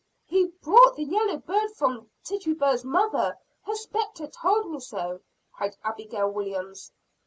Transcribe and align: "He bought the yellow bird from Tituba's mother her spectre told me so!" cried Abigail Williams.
"He 0.25 0.47
bought 0.63 0.95
the 0.95 1.03
yellow 1.03 1.37
bird 1.37 1.69
from 1.75 2.09
Tituba's 2.23 2.83
mother 2.83 3.37
her 3.67 3.75
spectre 3.75 4.25
told 4.25 4.67
me 4.71 4.79
so!" 4.79 5.19
cried 5.53 5.77
Abigail 5.83 6.27
Williams. 6.31 6.91